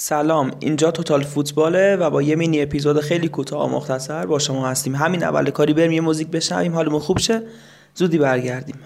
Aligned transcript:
سلام 0.00 0.50
اینجا 0.60 0.90
توتال 0.90 1.22
فوتباله 1.22 1.96
و 1.96 2.10
با 2.10 2.22
یه 2.22 2.36
مینی 2.36 2.62
اپیزود 2.62 3.00
خیلی 3.00 3.28
کوتاه 3.28 3.66
و 3.66 3.76
مختصر 3.76 4.26
با 4.26 4.38
شما 4.38 4.68
هستیم. 4.68 4.94
همین 4.94 5.24
اول 5.24 5.50
کاری 5.50 5.74
بریم 5.74 5.92
یه 5.92 6.00
موزیک 6.00 6.28
بشنویم 6.28 6.74
حالمون 6.74 7.00
خوب 7.00 7.18
شه؟ 7.18 7.42
زودی 7.94 8.18
برگردیم. 8.18 8.76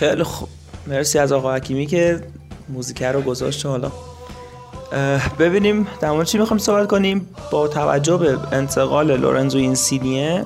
خیلی 0.00 0.22
خوب 0.22 0.48
مرسی 0.86 1.18
از 1.18 1.32
آقا 1.32 1.54
حکیمی 1.54 1.86
که 1.86 2.20
موزیک 2.68 3.02
رو 3.02 3.20
گذاشت 3.20 3.66
حالا. 3.66 3.92
ببینیم 5.38 5.86
در 6.00 6.10
مورد 6.10 6.26
چی 6.26 6.38
می‌خوایم 6.38 6.58
صحبت 6.58 6.88
کنیم؟ 6.88 7.28
با 7.50 7.68
توجه 7.68 8.16
به 8.16 8.38
انتقال 8.52 9.16
لورنزو 9.16 9.58
اینسینیه 9.58 10.44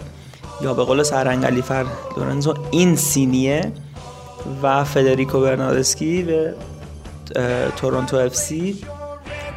یا 0.61 0.75
به 0.75 0.85
قول 0.85 1.03
سرنگلی 1.03 1.63
فر 1.63 1.87
لورنزو 2.17 2.55
اینسینیه 2.71 3.73
و 4.63 4.85
فدریکو 4.85 5.41
برناردسکی 5.41 6.23
به 6.23 6.55
تورنتو 7.77 8.17
اف 8.17 8.37
سی. 8.37 8.79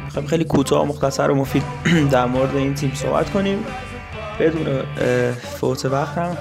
می‌خوایم 0.04 0.28
خیلی 0.28 0.44
کوتاه 0.44 0.82
و 0.82 0.84
مختصر 0.84 1.30
و 1.30 1.34
مفید 1.34 1.62
در 2.12 2.26
مورد 2.26 2.56
این 2.56 2.74
تیم 2.74 2.92
صحبت 2.94 3.30
کنیم. 3.30 3.64
بدون 4.40 4.82
فوت 5.60 5.84
وقت 5.84 6.18
هم 6.18 6.36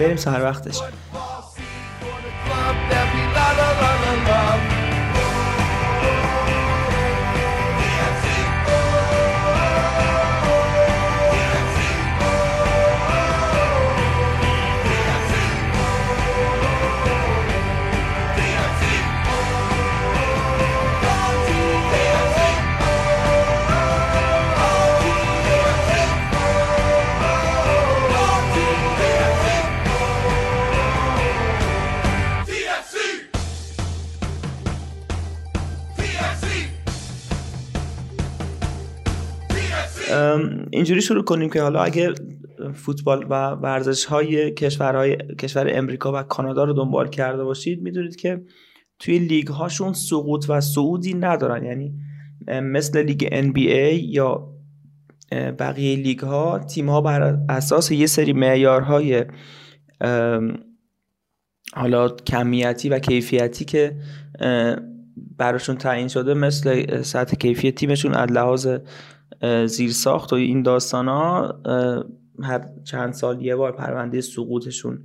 بریم 0.00 0.16
سر 0.16 0.42
وقتش. 0.42 0.80
اینجوری 40.70 41.02
شروع 41.02 41.24
کنیم 41.24 41.50
که 41.50 41.62
حالا 41.62 41.82
اگه 41.82 42.12
فوتبال 42.74 43.26
و 43.30 43.50
ورزش 43.50 44.04
های 44.04 44.50
کشورهای 44.50 45.16
کشور 45.16 45.70
امریکا 45.70 46.12
و 46.20 46.22
کانادا 46.22 46.64
رو 46.64 46.72
دنبال 46.72 47.08
کرده 47.08 47.44
باشید 47.44 47.82
می‌دونید 47.82 48.16
که 48.16 48.42
توی 48.98 49.18
لیگ 49.18 49.48
هاشون 49.48 49.92
سقوط 49.92 50.46
و 50.48 50.60
صعودی 50.60 51.14
ندارن. 51.14 51.64
یعنی 51.64 51.94
مثل 52.62 53.02
لیگ 53.02 53.50
NBA 53.50 54.02
یا 54.02 54.52
بقیه 55.32 55.96
لیگ 55.96 56.18
ها 56.18 56.58
تیم 56.58 56.90
ها 56.90 57.00
بر 57.00 57.38
اساس 57.48 57.90
یه 57.90 58.06
سری 58.06 58.32
معیارهای 58.32 59.24
حالا 61.74 62.08
کمیتی 62.08 62.88
و 62.88 62.98
کیفیتی 62.98 63.64
که 63.64 63.96
براشون 65.38 65.76
تعیین 65.76 66.08
شده 66.08 66.34
مثل 66.34 67.02
سطح 67.02 67.36
کیفی 67.36 67.72
تیمشون 67.72 68.14
از 68.14 68.32
لحاظ 68.32 68.68
زیرساخت 69.66 70.32
و 70.32 70.36
این 70.36 70.62
داستان 70.62 71.08
ها 71.08 71.54
هر 72.42 72.66
چند 72.84 73.12
سال 73.12 73.42
یه 73.42 73.56
بار 73.56 73.72
پرونده 73.72 74.20
سقوطشون 74.20 74.98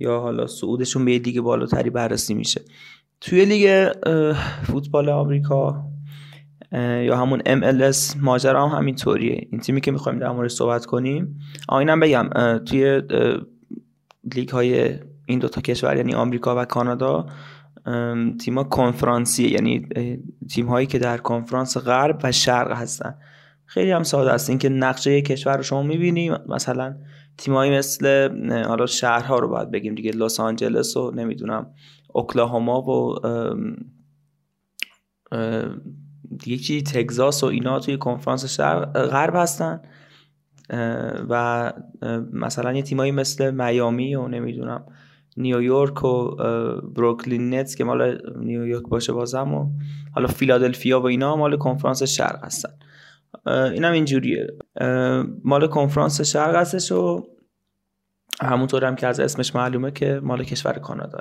یا 0.00 0.20
حالا 0.20 0.46
صعودشون 0.46 1.04
به 1.04 1.18
لیگ 1.18 1.40
بالاتری 1.40 1.90
بررسی 1.90 2.34
میشه. 2.34 2.60
توی 3.20 3.44
لیگ 3.44 3.92
فوتبال 4.62 5.08
آمریکا 5.08 5.84
یا 6.72 7.16
همون 7.16 7.40
MLS 7.40 8.16
ماجرا 8.20 8.68
هم 8.68 8.78
همینطوریه. 8.78 9.48
این 9.50 9.60
تیمی 9.60 9.80
که 9.80 9.90
می‌خوایم 9.90 10.18
در 10.18 10.30
مورد 10.30 10.48
صحبت 10.48 10.86
کنیم. 10.86 11.38
آینم 11.68 12.00
بگم 12.00 12.28
توی 12.58 13.02
لیگ 14.34 14.48
های 14.48 14.98
این 15.26 15.38
دوتا 15.38 15.60
کشور 15.60 15.96
یعنی 15.96 16.14
آمریکا 16.14 16.62
و 16.62 16.64
کانادا 16.64 17.26
تیما 18.40 18.64
کنفرانسیه. 18.64 19.52
یعنی 19.52 19.88
تیم 20.50 20.66
هایی 20.66 20.86
که 20.86 20.98
در 20.98 21.18
کنفرانس 21.18 21.76
غرب 21.76 22.20
و 22.22 22.32
شرق 22.32 22.72
هستن. 22.72 23.14
خیلی 23.66 23.90
هم 23.90 24.02
ساده 24.02 24.32
است. 24.32 24.50
اینکه 24.50 24.68
نقشه 24.68 25.22
کشور 25.22 25.56
رو 25.56 25.62
شما 25.62 25.82
می‌بینی 25.82 26.30
مثلا 26.48 26.96
تیمایی 27.38 27.78
مثل 27.78 28.28
حالا 28.66 28.86
شهرها 28.86 29.38
رو 29.38 29.48
باید 29.48 29.70
بگیم 29.70 29.94
دیگه 29.94 30.10
لس 30.10 30.40
آنجلس 30.40 30.96
و 30.96 31.10
نمی‌دونم 31.10 31.66
اوکلاهوما 32.12 32.82
و 32.82 33.14
دیگه 36.38 36.56
چی 36.56 36.82
تگزاس 36.82 37.44
و 37.44 37.46
اینا 37.46 37.80
توی 37.80 37.98
کنفرانس 37.98 38.44
شرق 38.44 39.06
غرب 39.06 39.36
هستن. 39.36 39.80
و 41.28 41.72
مثلا 42.32 42.72
یه 42.72 42.82
تیمایی 42.82 43.12
مثل 43.12 43.50
میامی 43.50 44.14
و 44.14 44.28
نمی‌دونم 44.28 44.86
نیویورک 45.36 46.04
و 46.04 46.30
بروکلین 46.94 47.54
نتس 47.54 47.76
که 47.76 47.84
مال 47.84 48.18
نیویورک 48.40 48.82
باشه 48.82 49.12
بازم 49.12 49.54
و 49.54 49.70
حالا 50.12 50.26
فیلادلفیا 50.26 51.00
و 51.00 51.06
اینا 51.06 51.36
مال 51.36 51.56
کنفرانس 51.56 52.02
شرق 52.02 52.44
هستن. 52.44 52.72
اینم 53.46 53.92
اینجوریه. 53.92 54.46
مال 55.44 55.66
کنفرانس 55.66 56.20
شرق 56.20 56.54
هستش 56.54 56.92
و 56.92 57.26
همونطور 58.42 58.84
هم 58.84 58.96
که 58.96 59.06
از 59.06 59.20
اسمش 59.20 59.54
معلومه 59.54 59.90
که 59.90 60.20
مال 60.22 60.44
کشور 60.44 60.72
کانادا. 60.72 61.18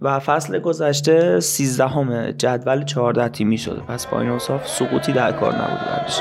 و 0.00 0.18
فصل 0.18 0.58
گذشته 0.58 1.40
13 1.40 1.86
همه 1.86 2.32
جدول 2.32 2.84
14 2.84 3.28
تیمی 3.28 3.58
شده. 3.58 3.80
پس 3.80 4.06
با 4.06 4.20
این 4.20 4.30
اوصاف 4.30 4.68
سقوطی 4.68 5.12
در 5.12 5.32
کار 5.32 5.54
نبود 5.54 5.80
برش 5.86 6.20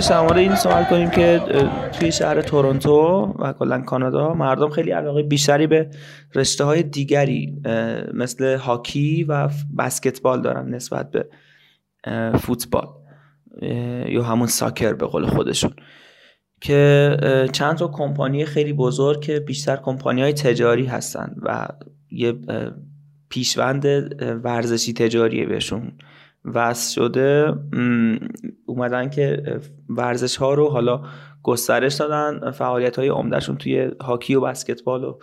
اولش 0.00 0.10
در 0.10 0.20
مورد 0.20 0.38
این 0.38 0.54
سوال 0.54 0.84
کنیم 0.84 1.10
که 1.10 1.40
توی 1.92 2.12
شهر 2.12 2.42
تورنتو 2.42 3.34
و 3.38 3.52
کلا 3.52 3.80
کانادا 3.80 4.34
مردم 4.34 4.68
خیلی 4.70 4.90
علاقه 4.90 5.22
بیشتری 5.22 5.66
به 5.66 5.90
رشته 6.34 6.64
های 6.64 6.82
دیگری 6.82 7.62
مثل 8.14 8.56
هاکی 8.56 9.24
و 9.24 9.48
بسکتبال 9.78 10.42
دارن 10.42 10.74
نسبت 10.74 11.10
به 11.10 11.28
فوتبال 12.38 12.86
یا 14.08 14.22
همون 14.22 14.46
ساکر 14.46 14.92
به 14.92 15.06
قول 15.06 15.26
خودشون. 15.26 15.72
که 16.60 17.16
چند 17.52 17.76
تا 17.76 17.88
کمپانی 17.88 18.44
خیلی 18.44 18.72
بزرگ 18.72 19.20
که 19.20 19.40
بیشتر 19.40 19.76
کمپانی 19.76 20.22
های 20.22 20.32
تجاری 20.32 20.86
هستن 20.86 21.34
و 21.42 21.68
یه 22.10 22.34
پیشوند 23.28 23.86
ورزشی 24.44 24.92
تجاریه 24.92 25.46
بهشون 25.46 25.92
وصل 26.44 26.94
شده 26.94 27.52
اومدن 28.66 29.10
که 29.10 29.42
ورزش 29.88 30.36
ها 30.36 30.54
رو 30.54 30.68
حالا 30.68 31.02
گسترش 31.42 31.94
دادن. 31.94 32.50
فعالیت 32.50 32.98
های 32.98 33.08
عمدهشون 33.08 33.56
توی 33.56 33.90
هاکی 34.00 34.34
و 34.34 34.40
بسکتبال 34.40 35.04
و 35.04 35.18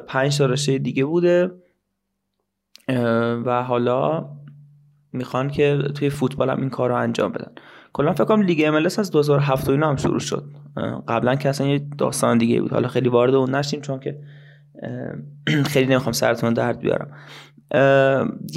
پنج 0.00 0.38
تا 0.38 0.46
رشته 0.46 0.78
دیگه 0.78 1.04
بوده. 1.04 1.50
و 3.44 3.62
حالا 3.62 4.28
می‌خوان 5.12 5.50
که 5.50 5.78
توی 5.94 6.10
فوتبال 6.10 6.50
هم 6.50 6.60
این 6.60 6.70
کار 6.70 6.90
رو 6.90 6.96
انجام 6.96 7.32
بدن. 7.32 7.52
کلا 7.92 8.12
فکر 8.12 8.24
کنم 8.24 8.42
لیگ 8.42 8.62
ام 8.66 8.74
از 8.74 9.10
2007 9.10 9.68
اینا 9.68 9.88
هم 9.88 9.96
شروع 9.96 10.20
شد. 10.20 10.44
قبلا 11.08 11.34
که 11.34 11.48
اصلا 11.48 11.66
یه 11.66 11.86
داستان 11.98 12.38
دیگه 12.38 12.60
بود. 12.60 12.72
حالا 12.72 12.88
خیلی 12.88 13.08
وارد 13.08 13.34
اون 13.34 13.54
نشیم 13.54 13.80
چون 13.80 14.00
که 14.00 14.18
خیلی 15.72 15.86
نمی‌خوام 15.86 16.12
سرتون 16.12 16.52
درد 16.52 16.78
بیارم. 16.78 17.10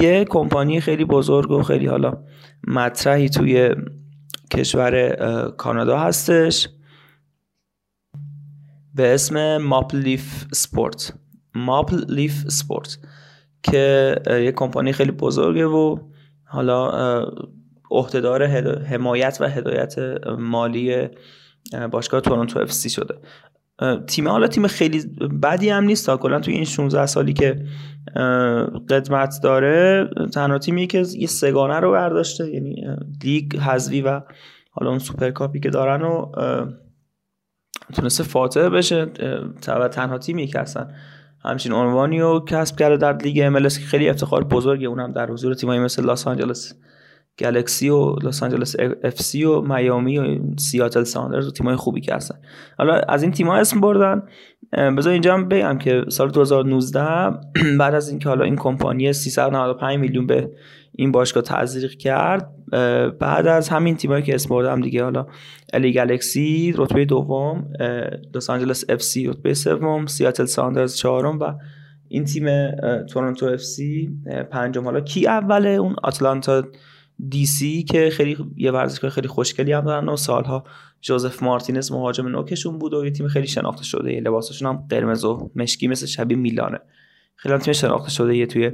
یه 0.01 0.25
کمپانی 0.30 0.81
خیلی 0.81 1.06
بزرگ 1.06 1.51
و 1.51 1.63
خیلی 1.63 1.86
حالا 1.86 2.13
مطرحی 2.68 3.30
توی 3.30 3.75
کشور 4.54 5.12
کانادا 5.57 6.00
هستش. 6.00 6.69
به 8.95 9.13
اسم 9.13 9.57
ماپل 9.57 9.98
لیف 9.98 10.45
سپورت. 10.54 11.13
ماپل 11.56 12.13
لیف 12.13 12.33
سپورت 12.33 12.98
که 13.63 14.15
یه 14.27 14.51
کمپانی 14.51 14.94
خیلی 14.94 15.12
بزرگه 15.12 15.65
و 15.65 15.98
حالا 16.45 16.92
عهدهدار 17.92 18.45
حمایت 18.83 19.38
و 19.42 19.45
هدایت 19.48 19.95
مالی 20.39 21.07
باشگاه 21.92 22.21
تورنتو 22.21 22.59
اف 22.59 22.71
سی 22.71 22.89
شده. 22.89 23.15
تیم 24.08 24.28
حالا 24.28 24.48
تیم 24.48 24.68
خیلی 24.68 25.02
بدی 25.44 25.70
هم 25.70 25.84
نیست. 25.84 26.10
کلا 26.10 26.40
توی 26.40 26.54
این 26.54 26.66
16 26.66 27.06
سالی 27.06 27.34
که 27.34 27.66
قدمت 28.90 29.40
داره 29.44 30.10
تنها 30.34 30.58
تیمی 30.58 30.88
که 30.88 31.04
یه 31.18 31.28
سگانه 31.28 31.80
رو 31.80 31.92
برداشته 31.92 32.50
یعنی 32.54 32.86
لیگ 33.24 33.58
حذوی 33.58 34.02
و 34.02 34.22
حالا 34.72 34.90
اون 34.90 35.00
سوپرکاپی 35.00 35.60
که 35.60 35.70
دارن 35.70 36.02
و 36.02 36.32
تونسته 37.94 38.24
فاتحش 38.24 38.69
بشه. 38.70 39.08
و 39.68 39.88
تنها 39.88 40.18
تیمی 40.18 40.48
که 40.48 40.60
هستن 40.60 40.96
همچین 41.44 41.74
عنوانی 41.74 42.22
رو 42.22 42.46
کسب 42.48 42.76
کرده 42.76 42.98
در 42.98 43.18
لیگ 43.18 43.40
ام 43.44 43.64
که 43.64 43.70
خیلی 43.70 44.10
افتخار 44.10 44.44
بزرگه. 44.44 44.88
اونم 44.88 45.12
در 45.12 45.32
حضور 45.32 45.54
تیمایی 45.54 45.80
مثل 45.80 46.06
لاس 46.06 46.28
آنجلس. 46.28 46.74
گلکسی 47.39 47.89
و 47.89 48.16
لس 48.16 48.44
آنجلس 48.44 48.75
اف 49.04 49.22
سی 49.22 49.44
و 49.44 49.62
میامی 49.62 50.18
و 50.18 50.39
سیاتل 50.57 51.04
ساندرز 51.04 51.48
و 51.48 51.51
تیمای 51.51 51.75
خوبی 51.75 52.01
که 52.01 52.16
هستن. 52.16 52.36
حالا 52.78 52.94
از 52.94 53.24
این 53.24 53.31
تیم‌ها 53.31 53.57
اسم 53.57 53.81
بردن. 53.81 54.22
بذار 54.98 55.13
اینجا 55.13 55.34
هم 55.34 55.48
بگم 55.48 55.78
که 55.78 56.06
سال 56.10 56.30
2019 56.30 57.00
بعد 57.80 57.95
از 57.95 58.10
اینکه 58.10 58.30
حالا 58.30 58.45
این 58.45 58.56
کمپانی 58.56 59.13
395 59.13 60.00
میلیون 60.00 60.28
به 60.28 60.51
این 60.92 61.12
باشگاه 61.12 61.44
تزریق 61.44 61.92
کرد 61.92 62.50
بعد 63.19 63.48
از 63.48 63.69
همین 63.69 63.95
تیمایی 63.95 64.24
که 64.24 64.36
اسم 64.36 64.50
بردم 64.50 64.81
دیگه 64.81 65.04
حالا 65.04 65.25
ال 65.74 65.84
ای 65.84 65.94
گلکسی 65.94 66.74
رتبه 66.78 67.06
دوم 67.06 67.68
لس 68.36 68.50
آنجلس 68.50 68.86
اف 68.90 69.01
سی 69.01 69.28
رتبه 69.28 69.54
سوم 69.54 70.06
سیاتل 70.06 70.45
ساندرز 70.45 70.95
چهارم 70.95 71.40
و 71.40 71.54
این 72.07 72.25
تیم 72.25 72.72
تورنتو 73.06 73.45
اف 73.45 73.62
سی 73.62 74.10
پنجم. 74.51 74.83
حالا 74.83 75.00
کی 75.00 75.28
اوله 75.28 75.69
اون 75.69 75.95
آتلانتا 76.04 76.63
دی 77.30 77.46
سی 77.46 77.84
که 77.84 78.10
خیلی 78.10 78.38
یه 78.56 78.72
ورزشگاه 78.72 79.12
خیلی 79.12 79.28
خوشگلی 79.28 79.72
هم 79.72 79.86
دارن 79.86 80.10
و 80.10 80.16
سالها 80.16 80.64
جوزف 81.02 81.44
مارتینز 81.44 81.92
مهاجم 81.92 82.28
نوکشون 82.28 82.78
بود 82.80 82.94
و 82.94 83.06
یه 83.06 83.12
تیم 83.12 83.28
خیلی 83.28 83.48
شناخته 83.48 83.84
شده. 83.84 84.14
یه 84.14 84.22
لباسشون 84.22 84.68
هم 84.68 84.88
قرمز 84.90 85.24
و 85.24 85.52
مشکی 85.56 85.88
مثل 85.88 86.06
شبیه 86.06 86.38
میلانه. 86.38 86.80
خیلی 87.36 87.54
هم 87.54 87.60
تیم 87.60 87.74
شناخته 87.74 88.10
شده 88.10 88.38
یه 88.38 88.46
توی 88.46 88.72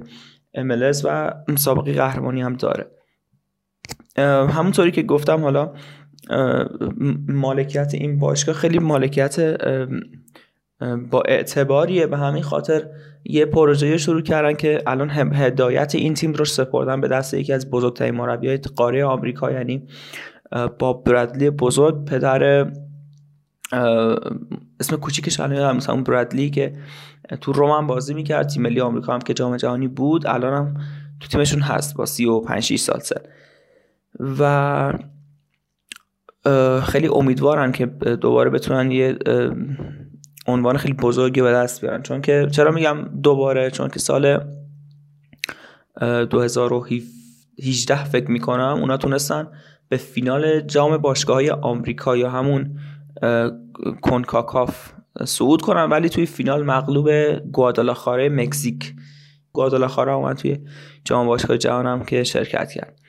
MLS 0.57 1.01
و 1.03 1.33
سابقه 1.55 1.93
قهرمانی 1.93 2.41
هم 2.41 2.55
داره. 2.55 2.91
همونطوری 4.49 4.91
که 4.91 5.03
گفتم 5.03 5.41
حالا 5.41 5.73
مالکیت 7.27 7.93
این 7.93 8.19
باشگاه 8.19 8.55
خیلی 8.55 8.79
مالکیت 8.79 9.57
با 11.11 11.21
اعتباریه. 11.27 12.07
به 12.07 12.17
همین 12.17 12.43
خاطر 12.43 12.87
یه 13.25 13.45
پروژه 13.45 13.97
شروع 13.97 14.21
کردن 14.21 14.53
که 14.53 14.83
الان 14.87 15.09
هدایت 15.09 15.95
این 15.95 16.13
تیم 16.13 16.33
رو 16.33 16.45
سپردن 16.45 17.01
به 17.01 17.07
دست 17.07 17.33
یکی 17.33 17.53
از 17.53 17.69
بزرگترین 17.69 18.15
مربیای 18.15 18.57
قاره 18.57 19.05
آمریکا 19.05 19.51
یعنی 19.51 19.87
با 20.79 20.93
برادلی 20.93 21.49
بزرگ 21.49 22.05
پدر 22.05 22.71
اسم 24.79 24.95
کوچیکش 25.01 25.39
الان 25.39 25.75
مثلا 25.75 25.95
اون 25.95 26.03
برادلی 26.03 26.49
که 26.49 26.73
تو 27.41 27.53
رومن 27.53 27.87
بازی 27.87 28.13
می‌کرد 28.13 28.47
تیم 28.47 28.63
ملی 28.63 28.81
آمریکا 28.81 29.13
هم 29.13 29.19
که 29.19 29.33
جام 29.33 29.57
جهانی 29.57 29.87
بود 29.87 30.27
الان 30.27 30.53
هم 30.53 30.73
تو 31.19 31.27
تیمشون 31.27 31.61
هست 31.61 31.95
با 31.95 32.05
35 32.05 32.63
6 32.63 32.79
سال 32.79 32.99
سن. 32.99 33.21
و 34.39 34.93
خیلی 36.81 37.07
امیدوارن 37.07 37.71
که 37.71 37.85
دوباره 37.85 38.49
بتونن 38.49 38.91
یه 38.91 39.17
عنوان 40.47 40.77
خیلی 40.77 40.93
بزرگی 40.93 41.41
به 41.41 41.51
دست 41.51 41.81
بیارن. 41.81 42.01
چون 42.01 42.21
که 42.21 42.47
چرا 42.51 42.71
میگم 42.71 42.97
دوباره؟ 43.23 43.71
چون 43.71 43.87
که 43.87 43.99
سال 43.99 44.39
2018 46.01 48.03
فکر 48.03 48.31
می‌کنم 48.31 48.77
اونا 48.79 48.97
تونستن 48.97 49.47
به 49.89 49.97
فینال 49.97 50.61
جام 50.61 50.97
باشگاه 50.97 51.35
های 51.35 51.49
آمریکا 51.49 52.17
یا 52.17 52.29
همون 52.29 52.79
کنکاکاف 54.01 54.91
صعود 55.25 55.61
کنن. 55.61 55.83
ولی 55.83 56.09
توی 56.09 56.25
فینال 56.25 56.63
مغلوب 56.63 57.09
گوادالاخاره 57.51 58.29
مکزیک. 58.29 58.93
گوادالاخاره 59.51 60.11
اومد 60.11 60.37
توی 60.37 60.59
جام 61.05 61.27
باشگاه 61.27 61.57
جهان 61.57 61.85
هم 61.85 62.03
که 62.03 62.23
شرکت 62.23 62.71
کرد. 62.71 62.99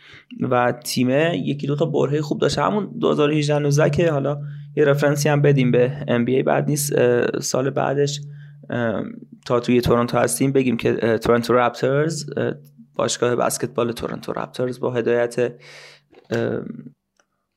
و 0.40 0.72
تیم 0.72 1.10
یکی 1.34 1.66
دو 1.66 1.76
تا 1.76 1.86
برهه 1.86 2.20
خوب 2.20 2.40
داشت. 2.40 2.58
همون 2.58 2.98
2018 3.00 3.58
19 3.58 3.90
که 3.90 4.10
حالا 4.10 4.40
یه 4.76 4.84
رفرنسی 4.84 5.28
هم 5.28 5.42
بدیم 5.42 5.70
به 5.70 5.92
NBA 6.08 6.44
بعد 6.44 6.68
نیست 6.68 6.92
سال 7.38 7.70
بعدش 7.70 8.20
تا 9.46 9.60
توی 9.60 9.80
تورنتو 9.80 10.18
هستیم 10.18 10.52
بگیم 10.52 10.76
که 10.76 11.18
تورنتو 11.18 11.52
رپترز 11.52 12.30
باشگاه 12.94 13.36
بسکتبال 13.36 13.92
تورنتو 13.92 14.32
رپترز 14.32 14.80
با 14.80 14.90
هدایت 14.90 15.52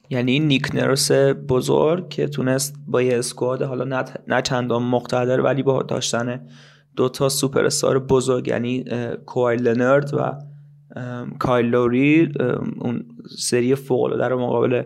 یعنی 0.09 0.31
این 0.31 0.47
نیک 0.47 0.75
نرس 0.75 1.11
بزرگ 1.49 2.09
که 2.09 2.27
تونست 2.27 2.75
با 2.87 3.01
یه 3.01 3.17
squad 3.18 3.62
حالا 3.61 4.03
نه 4.27 4.41
چندان 4.41 4.83
مقتدر 4.83 5.41
ولی 5.41 5.63
با 5.63 5.83
داشتن 5.83 6.47
دو 6.95 7.09
تا 7.09 7.29
سوپر 7.29 7.65
استار 7.65 7.99
بزرگ 7.99 8.47
یعنی 8.47 8.85
کوای 9.25 9.68
لنرد 9.67 10.13
و 10.13 10.39
کایل 11.39 11.65
لوری 11.65 12.31
اون 12.79 13.05
سری 13.37 13.75
فوق 13.75 14.03
العاده 14.03 14.27
رو 14.27 14.39
مقابل 14.39 14.83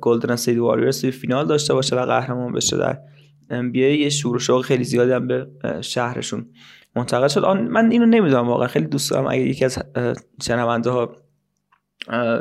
گلدن 0.00 0.30
استیت 0.30 0.58
واریورز 0.58 1.00
توی 1.00 1.10
فینال 1.10 1.46
داشته 1.46 1.74
باشه 1.74 1.96
و 1.96 2.06
قهرمان 2.06 2.52
بشه 2.52 2.76
در 2.76 2.98
ام 3.50 3.74
یه 3.74 4.08
شور 4.08 4.36
و 4.36 4.38
شوق 4.38 4.64
خیلی 4.64 4.84
زیادی 4.84 5.12
هم 5.12 5.26
به 5.26 5.46
شهرشون 5.80 6.46
منتقل 6.96 7.28
شد. 7.28 7.46
من 7.46 7.90
اینو 7.90 8.06
نمی‌دونم 8.06 8.48
واقعا. 8.48 8.68
خیلی 8.68 8.86
دوست 8.86 9.10
دارم 9.10 9.26
اگه 9.26 9.42
یکی 9.42 9.64
از 9.64 9.78
شنونده 10.42 10.90
ها 10.90 11.16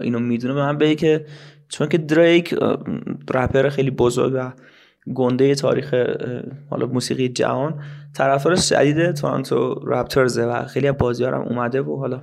اینو 0.02 0.20
می‌دونه 0.20 0.54
من 0.54 0.78
بگه 0.78 0.96
که 0.96 1.26
چون 1.70 1.90
که 1.90 1.98
دریک 1.98 2.56
رپر 3.34 3.70
خیلی 3.70 3.92
بزرگ 3.92 4.34
و 4.36 4.52
گنده 5.14 5.56
تاریخ 5.56 5.94
حالا 6.70 6.86
موسیقی 6.86 7.30
جهان 7.30 7.82
طرفدار 8.14 8.56
شدید 8.56 9.12
تورنتو 9.12 9.82
رپترزه 9.86 10.46
و 10.46 10.66
خیلی 10.66 10.88
از 10.88 10.98
بازیارم 10.98 11.42
اومده 11.42 11.82
و 11.82 12.00
حالا 12.00 12.22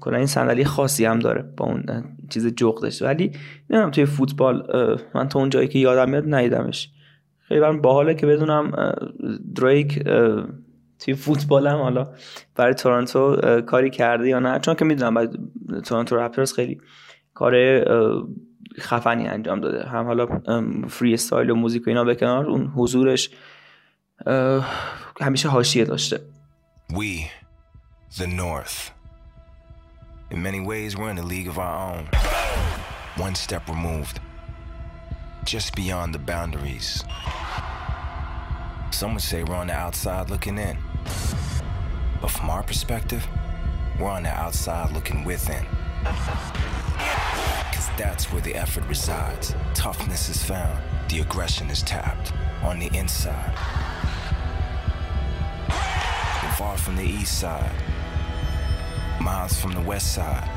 کلا 0.00 0.16
این 0.16 0.26
صندلی 0.26 0.64
خاصی 0.64 1.04
هم 1.04 1.18
داره 1.18 1.42
با 1.56 1.64
اون 1.64 2.04
چیز 2.30 2.46
جغدش. 2.46 3.02
ولی 3.02 3.32
نمی‌دونم 3.70 3.90
توی 3.90 4.06
فوتبال 4.06 4.66
من 5.14 5.28
تا 5.28 5.38
اون 5.38 5.50
جایی 5.50 5.68
که 5.68 5.78
یادم 5.78 6.10
میاد 6.10 6.34
ندیدمش. 6.34 6.90
خیلی 7.48 7.60
برام 7.60 7.80
باحاله 7.80 8.14
که 8.14 8.26
بدونم 8.26 8.92
دریک 9.54 9.98
توی 10.98 11.14
فوتبال 11.14 11.66
هم 11.66 11.78
حالا 11.78 12.08
برای 12.54 12.74
تورنتو 12.74 13.36
کاری 13.60 13.90
کرده 13.90 14.28
یا 14.28 14.38
نه. 14.38 14.58
چون 14.58 14.74
که 14.74 14.84
می‌دونم 14.84 15.14
برای 15.14 15.28
تورنتو 15.84 16.16
رپترز 16.16 16.52
خیلی 16.52 16.80
کار 17.34 17.84
خفنی 18.80 19.26
انجام 19.26 19.60
داده. 19.60 19.88
هم 19.88 20.04
حالا 20.04 20.26
فری 20.88 21.14
استایل 21.14 21.50
و 21.50 21.54
موزیک 21.54 21.86
و 21.86 21.90
اینا 21.90 22.04
به 22.04 22.24
اون 22.24 22.66
حضورش 22.66 23.30
همیشه 25.20 25.48
حاشیه 25.48 25.84
داشته. 25.84 26.20
We, 26.92 27.28
the 28.16 28.26
North. 28.26 29.03
In 30.30 30.42
many 30.42 30.60
ways, 30.60 30.96
we're 30.96 31.10
in 31.10 31.18
a 31.18 31.22
league 31.22 31.48
of 31.48 31.58
our 31.58 31.94
own. 31.94 32.08
One 33.16 33.34
step 33.34 33.68
removed, 33.68 34.20
just 35.44 35.76
beyond 35.76 36.14
the 36.14 36.18
boundaries. 36.18 37.04
Some 38.90 39.12
would 39.14 39.22
say 39.22 39.44
we're 39.44 39.54
on 39.54 39.66
the 39.66 39.74
outside 39.74 40.30
looking 40.30 40.56
in. 40.56 40.78
But 42.20 42.30
from 42.30 42.48
our 42.48 42.62
perspective, 42.62 43.26
we're 44.00 44.08
on 44.08 44.22
the 44.22 44.30
outside 44.30 44.92
looking 44.92 45.24
within. 45.24 45.66
Because 47.70 47.88
that's 47.98 48.32
where 48.32 48.40
the 48.40 48.54
effort 48.54 48.84
resides. 48.88 49.54
Toughness 49.74 50.30
is 50.30 50.42
found, 50.42 50.82
the 51.10 51.20
aggression 51.20 51.68
is 51.70 51.82
tapped 51.82 52.32
on 52.62 52.78
the 52.78 52.86
inside. 52.96 53.54
We're 56.42 56.52
far 56.56 56.78
from 56.78 56.96
the 56.96 57.04
east 57.04 57.38
side, 57.38 57.72
miles 59.23 59.59
from 59.59 59.73
the 59.73 59.81
west 59.81 60.13
side, 60.13 60.47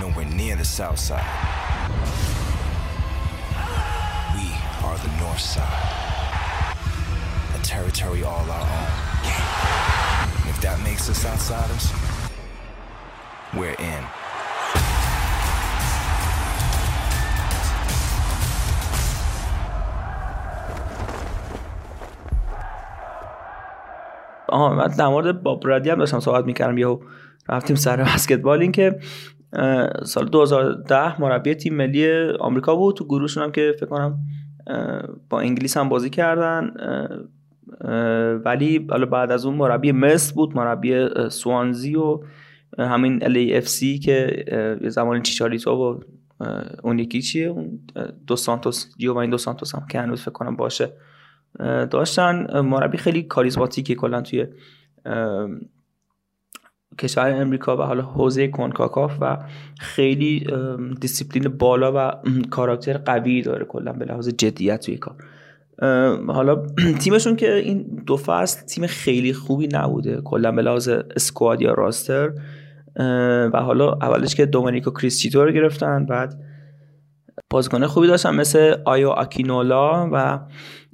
nowhere 0.00 0.26
near 0.26 0.56
the 0.56 0.64
south 0.64 0.98
side. 0.98 1.26
are 4.90 4.98
the 4.98 5.12
North 5.22 5.40
Side, 5.40 6.74
a 7.54 7.58
territory 7.62 8.22
all 8.24 8.50
our 8.50 8.66
own. 8.78 8.90
And 9.34 10.50
if 10.50 10.60
that 10.62 10.80
makes 10.82 11.08
us 11.10 11.24
outsiders, 11.24 11.92
we're 13.54 13.78
in. 13.78 14.04
آها 24.52 24.74
من 24.74 24.86
در 24.86 25.08
مورد 25.08 25.42
باب 25.42 25.60
برادی 25.60 25.90
هم 25.90 25.98
داشتم 25.98 26.20
صحبت 26.20 26.44
میکردم 26.44 26.78
یهو 26.78 27.00
رفتیم 27.49 27.75
سر 27.75 28.03
بسکتبال. 28.03 28.61
این 28.61 28.71
که 28.71 28.99
سال 30.03 30.25
2010 30.25 31.21
مربی 31.21 31.53
تیم 31.53 31.75
ملی 31.75 32.29
آمریکا 32.39 32.75
بود. 32.75 32.95
تو 32.95 33.05
گروهشون 33.05 33.43
هم 33.43 33.51
که 33.51 33.75
فکر 33.79 33.85
کنم 33.85 34.19
با 35.29 35.39
انگلیس 35.39 35.77
هم 35.77 35.89
بازی 35.89 36.09
کردن. 36.09 36.73
ولی 38.45 38.87
حالا 38.89 39.05
بعد 39.05 39.31
از 39.31 39.45
اون 39.45 39.55
مربی 39.55 39.91
مصر 39.91 40.33
بود 40.35 40.55
مربی 40.55 41.07
سوانزی 41.29 41.95
و 41.95 42.19
همین 42.79 43.19
LAFC 43.19 43.99
که 43.99 44.45
یه 44.81 44.89
زمان 44.89 45.21
چیچاریتو 45.21 45.71
و 45.71 45.99
اون 46.83 46.99
یکی 46.99 47.21
چیه؟ 47.21 47.47
اون 47.47 47.79
دو 48.27 48.35
سانتوس 48.35 48.95
جیوانی 48.97 49.31
دو 49.31 49.37
سانتوس 49.37 49.75
هم 49.75 49.85
که 49.91 49.99
هنوز 49.99 50.21
فکر 50.21 50.31
کنم 50.31 50.55
باشه 50.55 50.93
داشتن. 51.91 52.59
مربی 52.59 52.97
خیلی 52.97 53.23
کاریزماتیکه 53.23 53.95
کلا 53.95 54.21
توی 54.21 54.47
کشور 56.99 57.31
امریکا 57.31 57.77
و 57.77 57.81
حالا 57.81 58.01
حوزه 58.01 58.47
کنکاکاف 58.47 59.17
و 59.21 59.37
خیلی 59.79 60.47
دیسیپلین 61.01 61.57
بالا 61.57 61.93
و 61.95 62.11
کاراکتر 62.49 62.97
قوی 62.97 63.41
داره 63.41 63.65
کلا 63.65 63.93
به 63.93 64.05
لحاظ 64.05 64.29
جدیت 64.29 64.85
توی 64.85 64.97
کار. 64.97 65.15
حالا 66.27 66.65
تیمشون 67.03 67.35
که 67.35 67.53
این 67.53 68.03
دو 68.07 68.17
فصل 68.17 68.65
تیم 68.65 68.87
خیلی 68.87 69.33
خوبی 69.33 69.67
نبوده 69.73 70.21
کلا 70.21 70.51
به 70.51 70.61
لحاظ 70.61 70.89
squad 70.89 71.61
یا 71.61 71.73
roster. 71.73 72.31
و 73.53 73.61
حالا 73.61 73.91
اولش 73.93 74.35
که 74.35 74.45
دومینیکو 74.45 74.91
کریشیتو 74.91 75.45
رو 75.45 75.51
گرفتن 75.51 76.05
بعد 76.05 76.33
بازیکن 77.49 77.85
خوبی 77.85 78.07
داشتن 78.07 78.35
مثل 78.35 78.75
آیو 78.85 79.09
آکینولا 79.09 80.09
و 80.13 80.39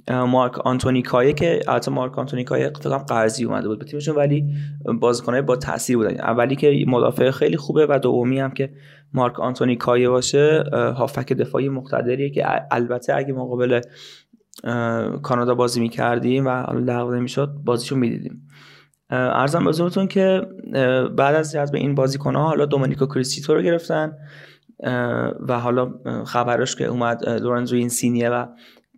مارک 0.08 0.58
آنتونی 0.58 1.02
کایه 1.02 1.32
که 1.32 1.60
البته 1.68 1.90
مارک 1.90 2.18
آنتونی 2.18 2.44
کایه 2.44 2.68
فکر 2.68 2.98
قرضی 2.98 3.44
اومده 3.44 3.68
بود 3.68 3.78
به 3.78 3.84
تیمشون 3.84 4.16
ولی 4.16 4.54
بازیکنای 5.00 5.42
با 5.42 5.56
تاثیر 5.56 5.96
بودن. 5.96 6.20
اولی 6.20 6.56
که 6.56 6.84
مدافع 6.86 7.30
خیلی 7.30 7.56
خوبه 7.56 7.86
و 7.90 7.98
دومی 8.02 8.40
هم 8.40 8.50
که 8.50 8.72
مارک 9.12 9.40
آنتونی 9.40 9.76
کایه 9.76 10.08
باشه 10.08 10.64
هافک 10.72 11.32
دفاعی 11.32 11.68
مقتدریه 11.68 12.30
که 12.30 12.44
البته 12.70 13.14
اگه 13.16 13.32
مقابل 13.32 13.80
کانادا 15.22 15.54
بازی 15.54 15.80
می‌کردیم 15.80 16.46
و 16.46 16.72
لغو 16.72 17.14
نمی‌شد 17.14 17.48
بازیشو 17.64 17.96
می‌دیدیم. 17.96 18.48
ارزم 19.10 19.64
به 19.64 20.06
که 20.06 20.42
بعد 21.16 21.34
از 21.34 21.52
جذب 21.52 21.74
این 21.74 21.94
بازیکن 21.94 22.34
ها 22.34 22.42
حالا 22.42 22.66
دومینیکو 22.66 23.06
کریستیتو 23.06 23.54
رو 23.54 23.62
گرفتن 23.62 24.12
و 25.48 25.60
حالا 25.60 25.92
خبرش 26.26 26.76
که 26.76 26.84
اومد 26.84 27.28
لورنزو 27.28 27.76
اینسینیه 27.76 28.30
و 28.30 28.46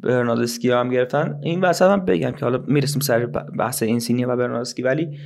برناردسکی 0.04 0.70
هم 0.70 0.90
گرفتن. 0.90 1.40
این 1.42 1.60
وسط 1.60 1.90
هم 1.90 2.04
بگم 2.04 2.30
که 2.30 2.44
حالا 2.44 2.64
می‌رسیم 2.66 3.00
سر 3.00 3.26
بحث 3.58 3.82
اینسینیه 3.82 4.26
و 4.26 4.36
برناردسکی 4.36 4.82
ولی 4.82 5.18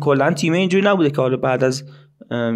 کلا 0.00 0.32
تیم 0.32 0.52
اینجوری 0.52 0.86
نبوده 0.86 1.10
که 1.10 1.16
حالا 1.16 1.36
بعد 1.36 1.64
از 1.64 1.84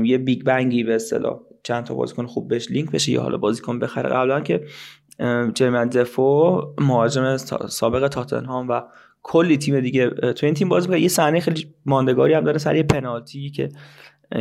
یه 0.05 0.19
big 0.19 0.45
bang 0.45 0.77
ی 0.77 0.85
به 0.85 0.95
اصطلاح 0.95 1.41
چند 1.63 1.85
تا 1.85 1.95
بازیکن 1.95 2.27
خوب 2.27 2.49
بهش 2.49 2.71
لینک 2.71 2.91
بشه 2.91 3.13
یا 3.13 3.23
حالا 3.23 3.39
بازیکن 3.39 3.79
بخره. 3.79 4.09
قبلا 4.09 4.41
که 4.41 4.65
جرمن 5.55 5.89
دفو 5.89 6.61
مهاجم 6.81 7.37
سابق 7.69 8.09
تاتنهام 8.09 8.69
و 8.69 8.83
کلی 9.23 9.57
تیم 9.57 9.81
دیگه 9.81 10.11
تو 10.11 10.47
این 10.47 10.55
تیم 10.55 10.69
بازی. 10.69 10.99
یه 10.99 11.09
صحنه 11.09 11.41
خیلی 11.41 11.75
ماندگاری 11.87 12.35
هم 12.35 12.45
داره 12.45 12.59
سر 12.59 12.77
یه 12.77 12.83
پنالتی 12.83 13.51
که 13.51 13.69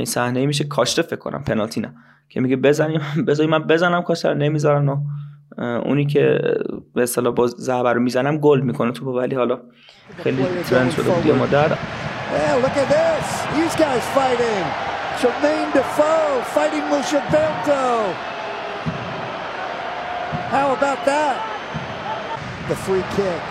صحنه 0.03 0.45
میشه 0.45 0.63
کاشته 0.63 1.01
فکر 1.01 1.15
کنم. 1.15 1.43
پنالتی 1.43 1.81
نه. 1.81 1.93
که 2.29 2.41
میگه 2.41 2.55
بزنیم 2.55 3.01
بذاری 3.27 3.50
من 3.50 3.60
بزنم 3.60 4.01
کاشته 4.01 4.33
نمی‌ذارن 4.33 4.89
و 4.89 4.95
اونی 5.58 6.05
که 6.05 6.39
به 6.96 7.03
اصطلاح 7.03 7.34
با 7.34 7.48
ضربه 7.48 7.93
رو 7.93 8.01
می‌زنم 8.01 8.38
گل 8.38 8.60
می‌کنه 8.62 8.91
تو 8.91 9.20
ولی 9.20 9.36
حالا 9.36 9.60
خیلی 10.24 10.46
ترند 10.70 10.91
شده 10.91 11.10
بود 11.10 11.25
یه 11.25 11.34
مدت 11.34 11.77
Yeah, 12.31 12.55
look 12.63 12.77
at 12.84 12.88
this. 12.88 13.27
These 13.55 13.75
guys 13.75 14.03
fighting. 14.15 14.63
Jermaine 15.20 15.72
Defoe 15.75 16.41
fighting 16.55 16.86
Mushaberto. 16.91 17.84
How 20.55 20.67
about 20.77 21.00
that? 21.12 21.38
The 22.70 22.75
free 22.75 23.03
kick. 23.17 23.41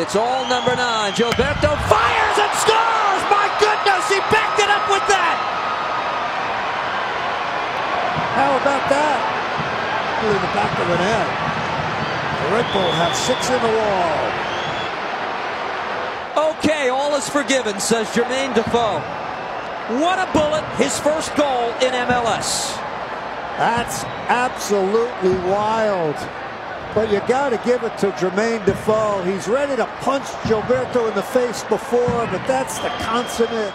It's 0.00 0.16
all 0.16 0.42
number 0.54 0.74
nine. 0.74 1.12
Gilberto 1.12 1.72
fires 1.90 2.38
and 2.44 2.54
scores! 2.62 3.22
My 3.38 3.46
goodness, 3.62 4.04
he 4.12 4.18
backed 4.34 4.60
it 4.64 4.70
up 4.76 4.84
with 4.94 5.06
that! 5.14 5.49
How 8.40 8.56
about 8.56 8.88
that? 8.88 9.20
In 10.24 10.32
the 10.32 10.52
back 10.56 10.72
of 10.80 10.88
the 10.88 10.96
net. 10.96 11.28
The 12.40 12.48
Red 12.56 12.64
Bull 12.72 12.92
have 12.96 13.12
six 13.14 13.50
in 13.52 13.60
the 13.60 13.68
wall. 13.76 14.16
Okay, 16.56 16.88
all 16.88 17.14
is 17.16 17.28
forgiven, 17.28 17.78
says 17.78 18.08
Jermaine 18.08 18.54
Defoe. 18.54 19.04
What 20.00 20.18
a 20.18 20.24
bullet, 20.32 20.64
his 20.76 20.98
first 20.98 21.36
goal 21.36 21.68
in 21.84 21.92
MLS. 22.08 22.76
That's 23.60 24.04
absolutely 24.32 25.36
wild. 25.50 26.16
But 26.94 27.12
you 27.12 27.20
got 27.28 27.50
to 27.50 27.60
give 27.68 27.82
it 27.82 27.98
to 27.98 28.10
Jermaine 28.12 28.64
Defoe. 28.64 29.22
He's 29.22 29.48
ready 29.48 29.76
to 29.76 29.84
punch 30.00 30.24
Gilberto 30.48 31.10
in 31.10 31.14
the 31.14 31.22
face 31.22 31.62
before, 31.64 32.26
but 32.32 32.46
that's 32.46 32.78
the 32.78 32.88
consummate. 33.04 33.74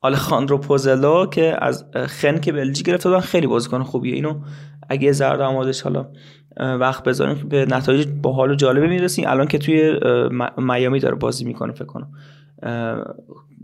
آلخاندرو 0.00 0.58
پوزلو 0.58 1.26
که 1.26 1.56
از 1.64 1.84
خن 1.94 2.38
که 2.38 2.52
بلژیک 2.52 2.86
گرفته 2.86 3.08
بودن 3.08 3.20
خیلی 3.20 3.46
بازیکن 3.46 3.82
خوبیه. 3.82 4.14
اینو 4.14 4.40
اگه 4.88 5.12
در 5.12 5.48
موردش 5.48 5.82
حالا 5.82 6.08
وقت 6.56 7.04
بذاریم 7.04 7.48
به 7.48 7.66
نتایج 7.66 8.08
باحال 8.22 8.50
و 8.50 8.54
جالبه 8.54 8.86
می‌رسیم. 8.88 9.24
الان 9.28 9.46
که 9.46 9.58
توی 9.58 10.00
میامی 10.58 10.98
داره 11.00 11.14
بازی 11.14 11.44
می‌کنه 11.44 11.72
فکر 11.72 11.84
کنم. 11.84 12.10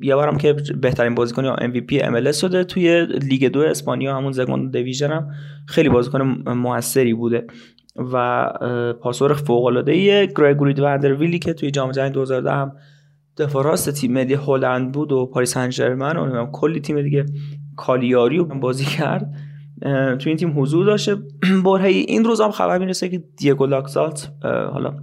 یه 0.02 0.14
بارم 0.14 0.37
که 0.37 0.52
بهترین 0.52 1.14
بازیکن 1.14 1.45
یا 1.45 1.57
MVP 1.57 2.02
MLS 2.02 2.35
شده 2.40 2.64
توی 2.64 3.07
لیگ 3.07 3.47
دو 3.47 3.61
اسپانیا 3.61 4.16
همون 4.16 4.33
زگوند 4.33 4.73
دیویژن 4.73 5.12
هم 5.12 5.31
خیلی 5.66 5.88
بازیکن 5.88 6.23
موثری 6.47 7.14
بوده. 7.14 7.47
و 8.12 8.49
پاسور 9.00 9.35
فوق 9.35 9.64
العاده 9.64 10.26
گرگوری 10.26 10.73
وندرویلی 10.73 11.38
که 11.38 11.52
توی 11.52 11.71
جام 11.71 11.93
جهانی 11.93 12.11
2010 12.11 12.52
هم 12.52 12.73
دفاع 13.38 13.64
راست 13.64 13.90
تیم 13.90 14.12
ملی 14.12 14.35
هلند 14.35 14.93
بود 14.93 15.12
و 15.12 15.26
پاریس 15.26 15.55
سن 15.55 15.71
ژرمن 15.71 16.16
و 16.16 16.47
کلی 16.52 16.81
تیم 16.81 17.02
دیگه 17.02 17.26
کالیاری 17.76 18.43
بازی 18.43 18.85
کرد. 18.85 19.35
تو 20.19 20.23
این 20.26 20.37
تیم 20.37 20.61
حضور 20.61 20.87
داشته 20.87 21.16
برهی 21.64 21.99
این 21.99 22.25
روز 22.25 22.40
هم 22.40 22.50
خبر 22.50 22.78
می‌رسه 22.78 23.09
که 23.09 23.23
دیگو 23.37 23.66
لاکزالت 23.66 24.33
حالا 24.43 24.95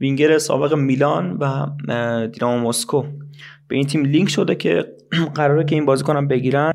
وینگر 0.00 0.38
سابق 0.38 0.74
میلان 0.74 1.36
و 1.40 1.66
دینامو 2.26 2.68
مسکو 2.68 3.02
به 3.68 3.76
این 3.76 3.86
تیم 3.86 4.04
لینک 4.04 4.28
شده 4.28 4.54
که 4.54 4.96
قراره 5.34 5.64
که 5.64 5.74
این 5.74 5.86
بازیکن 5.86 6.16
هم 6.16 6.28
بگیرن 6.28 6.72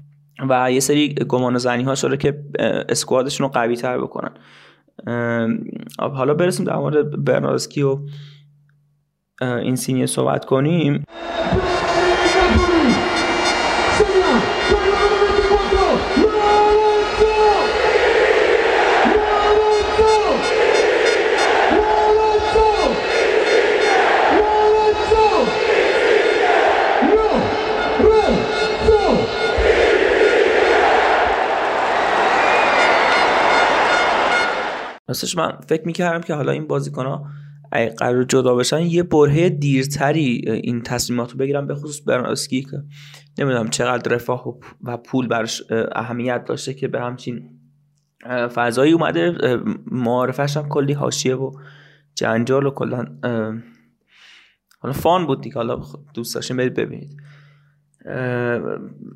و 0.49 0.71
یه 0.71 0.79
سری 0.79 1.13
گمان 1.13 1.55
و 1.55 1.59
زنی 1.59 1.83
ها 1.83 1.95
شده 1.95 2.17
که 2.17 2.43
اسکوادشون 2.89 3.47
رو 3.47 3.53
قوی 3.53 3.75
تر 3.75 3.97
بکنن 3.97 4.31
حالا 5.99 6.33
برسیم 6.33 6.65
در 6.65 6.75
مورد 6.75 7.23
برناردسکی 7.23 7.81
و 7.81 7.99
این 9.41 9.75
سینیه 9.75 10.05
صحبت 10.05 10.45
کنیم. 10.45 11.03
راستش 35.07 35.37
من 35.37 35.51
فکر 35.67 35.85
می‌کردم 35.85 36.21
که 36.21 36.33
حالا 36.33 36.51
این 36.51 36.67
بازیکن 36.67 37.05
ها 37.05 37.25
اگه 37.71 37.89
قرار 37.89 38.23
جدا 38.23 38.55
بشن 38.55 38.81
یه 38.81 39.03
برهه 39.03 39.49
دیرتری 39.49 40.41
این 40.63 40.81
تصمیمات 40.81 41.31
رو 41.31 41.37
بگیرن 41.37 41.67
به 41.67 41.75
خصوص 41.75 42.01
برناسکی 42.07 42.61
که 42.61 42.83
نمی‌دونم 43.39 43.69
چقدر 43.69 44.15
رفاه 44.15 44.47
و- 44.83 44.97
پول 44.97 45.27
برش 45.27 45.63
اهمیت 45.95 46.45
داشته 46.45 46.73
که 46.73 46.87
به 46.87 47.01
همچین 47.01 47.49
فضایی 48.55 48.91
اومده. 48.93 49.35
معارفش 49.91 50.57
هم 50.57 50.69
کلی 50.69 50.93
حاشیه 50.93 51.35
و 51.35 51.51
جنجال 52.15 52.65
و 52.65 52.71
کلا 52.71 53.05
حالا 54.79 54.93
فان 54.93 55.25
بود 55.27 55.41
دیگه. 55.41 55.55
حالا 55.55 55.81
خ- 55.81 55.99
دوست 56.13 56.35
داشتین 56.35 56.57
برید 56.57 56.73
ببینید. 56.73 57.17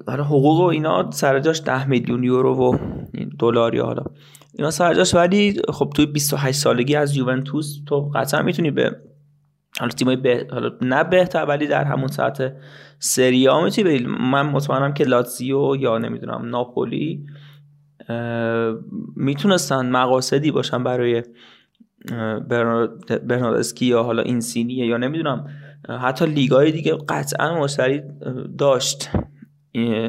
حالا 0.07 0.24
حقوق 0.24 0.59
و 0.62 0.63
اینا 0.63 1.12
سر 1.12 1.39
جاش 1.39 1.62
10 1.65 1.88
میلیون 1.88 2.24
یورو 2.24 2.55
و 2.55 2.77
دلار 3.39 3.75
یا 3.75 3.85
حالا 3.85 4.03
اینا 4.57 4.71
سرجاش 4.71 5.15
ولی 5.15 5.62
خب 5.69 5.91
توی 5.95 6.05
28 6.05 6.59
سالگی 6.59 6.95
از 6.95 7.15
یوونتوس 7.17 7.79
تو 7.85 8.12
قطعا 8.15 8.41
می‌تونی 8.41 8.71
به 8.71 8.95
حالا 9.79 9.91
تیمای 9.91 10.15
به... 10.15 10.47
حالا 10.51 10.71
نه 10.81 11.03
بهتر 11.03 11.45
ولی 11.45 11.67
در 11.67 11.83
همون 11.83 12.07
سطح 12.07 12.50
سری 13.00 13.45
ها 13.45 13.63
می‌تونی 13.63 13.88
بری. 13.88 14.05
من 14.05 14.45
مطمئنم 14.45 14.93
که 14.93 15.03
لاتزیو 15.03 15.75
یا 15.79 15.97
نمی‌دونم 15.97 16.50
ناپولی 16.50 17.25
می‌تونستن 19.15 19.89
مقاصدی 19.89 20.51
باشن 20.51 20.83
برای 20.83 21.24
برناردسکی 23.27 23.85
یا 23.85 24.03
حالا 24.03 24.21
اینسینی 24.21 24.74
یا 24.74 24.97
نمی‌دونم 24.97 25.47
حتی 25.89 26.25
لیگای 26.25 26.71
دیگه 26.71 26.97
قطعا 27.09 27.59
مشتری 27.59 28.01
داشت. 28.57 29.09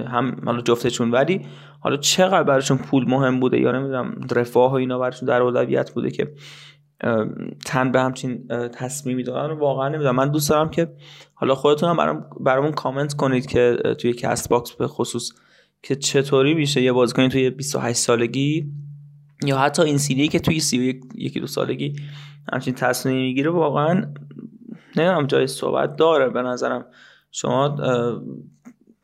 هم 0.06 0.36
حالا 0.44 0.60
جفتشون. 0.60 1.10
ولی 1.10 1.46
حالا 1.86 1.96
چقدر 1.96 2.42
براشون 2.42 2.78
پول 2.78 3.04
مهم 3.08 3.40
بوده 3.40 3.60
یا 3.60 3.72
نمی‌دونم 3.72 4.20
رفاه 4.30 4.72
و 4.72 4.74
اینا 4.74 4.98
براشون 4.98 5.28
در 5.28 5.42
اولویت 5.42 5.90
بوده 5.90 6.10
که 6.10 6.32
تن 7.66 7.92
به 7.92 8.00
همچین 8.00 8.48
تصمیمی 8.48 9.22
دادن؟ 9.22 9.58
واقعا 9.58 9.88
نمی‌دونم. 9.88 10.16
من 10.16 10.30
دوست 10.30 10.50
دارم 10.50 10.70
که 10.70 10.92
حالا 11.34 11.54
خودتون 11.54 11.88
هم 11.88 11.96
برام 11.96 12.26
برامون 12.40 12.72
کامنت 12.72 13.14
کنید 13.14 13.46
که 13.46 13.78
توی 13.98 14.12
کست 14.12 14.48
باکس 14.48 14.72
به 14.72 14.86
خصوص 14.86 15.32
که 15.82 15.96
چطوری 15.96 16.54
میشه 16.54 16.82
یه 16.82 16.92
بازیکن 16.92 17.28
توی 17.28 17.50
28 17.50 17.98
سالگی 17.98 18.72
یا 19.44 19.58
حتی 19.58 19.82
اینسینیه 19.82 20.28
که 20.28 20.38
توی 20.38 20.60
31 20.60 21.00
یکی 21.14 21.40
دو 21.40 21.46
سالگی 21.46 21.96
همچین 22.52 22.74
تصمیمی 22.74 23.22
می‌گیره 23.22 23.50
واقعا 23.50 24.12
نمی‌دونم 24.96 25.26
جای 25.26 25.46
صحبت 25.46 25.96
داره. 25.96 26.28
به 26.28 26.42
نظرم 26.42 26.84
شما 27.30 27.76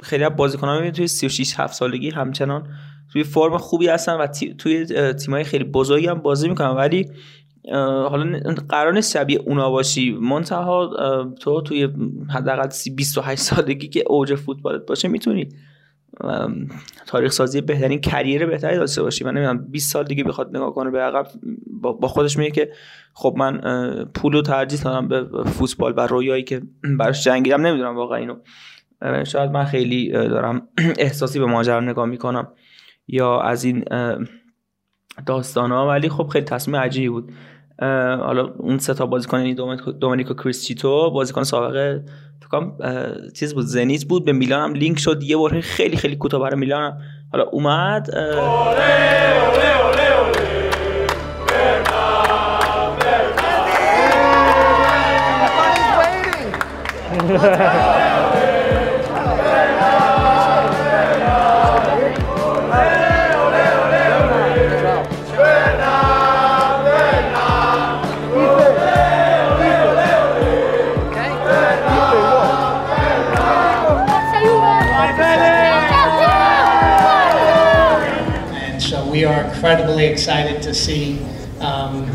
خیلی 0.02 0.25
از 0.25 0.37
بازیکنان 0.37 0.75
می‌بینید 0.75 0.94
توی 0.94 1.06
36 1.06 1.54
7 1.61 1.75
سالگی 1.75 2.11
همچنان 2.11 2.68
توی 3.12 3.25
فرم 3.25 3.59
خوبی 3.59 3.88
هستن 3.88 4.12
و 4.12 4.26
توی 4.59 4.85
تیمای 5.12 5.44
خیلی 5.44 5.64
بزرگی 5.64 6.06
هم 6.06 6.18
بازی 6.18 6.49
می‌کنن. 6.49 6.68
ولی 6.68 7.11
حالا 7.73 8.54
قرار 8.68 9.00
شبیه 9.00 9.38
اونا 9.38 9.71
باشی. 9.71 10.12
منتها 10.12 10.90
تو 11.40 11.61
توی 11.61 11.88
حداقل 12.30 12.68
28 12.97 13.42
سالگی 13.42 13.88
که 13.88 14.04
اوج 14.06 14.35
فوتبالت 14.35 14.87
باشه 14.87 15.09
می‌تونی 15.09 15.49
تاریخ 17.06 17.32
سازی 17.32 17.61
بهترین 17.61 18.00
کریر 18.00 18.47
بهتری 18.47 18.76
داشته 18.76 19.02
باشی. 19.02 19.25
من 19.25 19.30
نمی‌دونم 19.35 19.66
20 19.71 19.92
سال 19.92 20.04
دیگه 20.04 20.25
بخواد 20.25 20.56
نگاه 20.56 20.75
کنه 20.75 20.90
به 20.90 20.99
عقب 20.99 21.26
با 22.00 22.09
خودش 22.09 22.37
میگه 22.37 22.50
که 22.50 22.73
خب 23.14 23.35
من 23.37 23.61
پول 24.14 24.35
و 24.35 24.42
ترجیح 24.42 24.82
دادم 24.82 25.09
به 25.09 25.44
فوتبال 25.44 25.94
و 25.97 26.06
رویایی 26.06 26.42
که 26.42 26.62
براش 26.99 27.25
جنگیدم. 27.25 27.66
نمی‌دونم 27.66 27.97
واقعا 27.97 28.18
اینو. 28.18 28.37
شاید 29.25 29.50
من 29.50 29.64
خیلی 29.64 30.12
دارم 30.12 30.68
احساسی 30.99 31.38
به 31.38 31.47
ماجرا 31.47 31.80
نگاه 31.80 32.06
می‌کنم 32.06 32.49
یا 33.09 33.40
از 33.40 33.64
این 33.64 33.85
داستان 35.26 35.73
ها 35.73 35.88
ولی 35.88 36.09
خب 36.09 36.28
خیلی 36.28 36.44
تصمیم 36.44 36.76
عجیبی 36.76 37.09
بود 37.09 37.32
حالا 38.21 38.54
اون 38.59 38.78
سه 38.78 38.94
تا 38.94 39.06
بازیکن 39.06 39.38
یعنی 39.38 39.54
دومینیکو 40.00 40.35
کریستیتو 40.35 41.11
بازیکن 41.11 41.42
سابقه 41.42 42.04
فکرم 42.44 42.78
چیز 43.35 43.54
بود 43.54 43.64
زنیت 43.64 44.04
بود 44.04 44.25
به 44.25 44.32
میلان 44.32 44.68
هم 44.68 44.75
لینک 44.75 44.99
شد 44.99 45.23
یه 45.23 45.37
بره 45.37 45.61
خیلی 45.61 45.97
خیلی 45.97 46.16
کوتاه 46.16 46.40
برای 46.40 46.59
میلان 46.59 46.92
هم. 46.92 46.99
حالا 47.32 47.44
اومد 47.44 48.11
excited 80.12 80.62
to 80.62 80.75
see 80.75 81.18
um, 81.61 82.07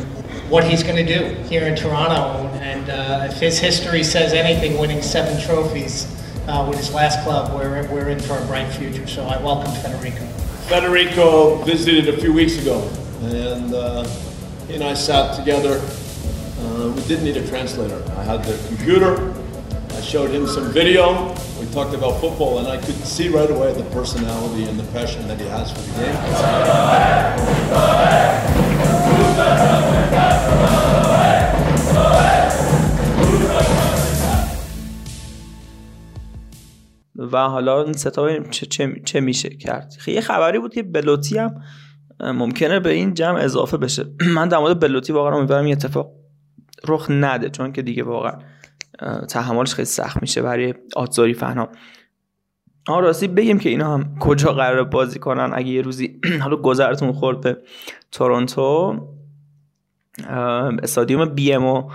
what 0.49 0.63
he's 0.63 0.83
going 0.83 0.95
to 0.95 1.19
do 1.19 1.25
here 1.43 1.63
in 1.63 1.75
Toronto. 1.75 2.47
And 2.59 2.89
uh, 2.89 3.27
if 3.29 3.39
his 3.39 3.59
history 3.59 4.03
says 4.03 4.33
anything, 4.33 4.79
winning 4.79 5.01
seven 5.01 5.41
trophies 5.41 6.05
uh, 6.47 6.65
with 6.69 6.77
his 6.77 6.93
last 6.93 7.23
club, 7.23 7.53
we're, 7.53 7.85
we're 7.91 8.09
in 8.09 8.19
for 8.19 8.37
a 8.37 8.45
bright 8.45 8.71
future. 8.71 9.07
So 9.07 9.25
I 9.25 9.41
welcome 9.41 9.71
Federico. 9.81 10.25
Federico 10.67 11.55
visited 11.63 12.13
a 12.13 12.17
few 12.17 12.33
weeks 12.33 12.57
ago, 12.61 12.89
and 13.21 13.73
uh, 13.73 14.03
he 14.67 14.75
and 14.75 14.83
I 14.83 14.93
sat 14.93 15.35
together. 15.35 15.81
Uh, 16.59 16.93
we 16.95 17.01
didn't 17.03 17.25
need 17.25 17.37
a 17.37 17.47
translator. 17.47 18.01
I 18.17 18.23
had 18.23 18.43
the 18.43 18.57
computer. 18.67 19.33
I 19.91 20.01
showed 20.01 20.29
him 20.29 20.45
some 20.45 20.71
video. 20.71 21.33
Talked 21.77 21.93
about 21.93 22.19
football, 22.19 22.57
and 22.57 22.67
I 22.67 22.77
could 22.77 22.99
see 23.05 23.29
right 23.29 23.51
away 23.51 23.71
the 23.71 23.83
personality 23.99 24.63
and 24.63 24.79
the 24.79 24.87
passion 24.97 25.27
that 25.27 25.39
he 25.39 25.45
has 25.45 25.71
for 25.71 25.81
the 25.85 25.93
game. 25.99 26.17
و 37.31 37.37
حالا 37.37 37.83
این 37.83 37.93
ستا 37.93 38.39
چه, 38.49 38.65
چه, 38.65 39.01
چه 39.05 39.19
میشه 39.19 39.49
کرد 39.49 39.93
یه 40.07 40.21
خبری 40.21 40.59
بود 40.59 40.73
که 40.73 40.83
بلوتی 40.83 41.37
هم 41.37 41.61
ممکنه 42.19 42.79
به 42.79 42.89
این 42.89 43.13
جمع 43.13 43.39
اضافه 43.39 43.77
بشه 43.77 44.05
من 44.35 44.47
در 44.47 44.57
مورد 44.57 44.79
بلوتی 44.79 45.13
واقعا 45.13 45.37
امیدوارم 45.37 45.65
این 45.65 45.73
اتفاق 45.73 46.11
رخ 46.87 47.07
نده 47.09 47.49
چون 47.49 47.71
که 47.71 47.81
دیگه 47.81 48.03
واقعا 48.03 48.39
تحملش 49.29 49.73
خیلی 49.73 49.85
سخت 49.85 50.21
میشه 50.21 50.41
برای 50.41 50.73
آتزاری 50.95 51.33
فنا. 51.33 51.69
آن 52.87 53.03
راستی 53.03 53.27
بگیم 53.27 53.59
که 53.59 53.69
اینا 53.69 53.93
هم 53.93 54.15
کجا 54.19 54.53
قرار 54.53 54.83
بازی 54.83 55.19
کنن. 55.19 55.51
اگه 55.53 55.67
یه 55.67 55.81
روزی 55.81 56.21
حالا 56.43 56.55
گذرتون 56.55 57.11
خورد 57.11 57.41
به 57.41 57.57
تورنتو 58.11 58.95
استادیوم 60.83 61.25
بی 61.25 61.53
ام 61.53 61.87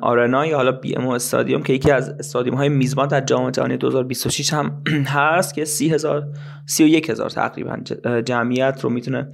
آرنا 0.00 0.46
یا 0.46 0.56
حالا 0.56 0.72
BMO 0.72 1.08
استادیوم 1.08 1.62
که 1.62 1.72
یکی 1.72 1.90
از 1.90 2.08
استادیوم 2.08 2.56
های 2.56 2.68
میزبان 2.68 3.08
در 3.08 3.20
جام 3.20 3.50
جهانی 3.50 3.76
2026 3.76 4.52
هم 4.52 4.82
هست 5.16 5.54
که 5.54 5.64
30 5.64 5.90
هزار 5.94 6.28
31 6.66 7.10
هزار 7.10 7.30
تقریبا 7.30 7.76
جمعیت 8.20 8.80
رو 8.82 8.90
می‌تونه 8.90 9.28